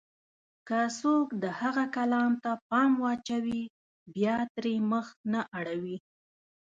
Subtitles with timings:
[0.67, 3.63] که څوک د هغه کلام ته پام واچوي،
[4.15, 5.97] بيا ترې مخ نه اړوي.